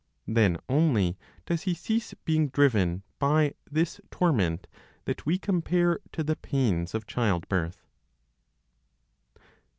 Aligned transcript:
Then 0.25 0.57
only 0.67 1.15
does 1.45 1.61
he 1.61 1.75
cease 1.75 2.15
being 2.25 2.49
driven 2.49 3.03
by 3.19 3.53
this 3.69 4.01
torment 4.09 4.65
that 5.05 5.27
we 5.27 5.37
compare 5.37 5.99
to 6.13 6.23
the 6.23 6.35
pains 6.35 6.95
of 6.95 7.05
childbirth. 7.05 7.85